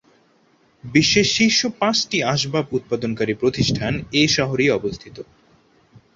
বিশ্বের 0.83 1.27
শীর্ষ 1.27 1.59
পাঁচটি 1.79 2.17
আসবাব 2.25 2.65
উৎপাদনকারী 2.71 3.33
প্রতিষ্ঠান 3.33 3.93
এ 4.13 4.23
শহরেই 4.27 4.71
অবস্থিত। 4.71 5.17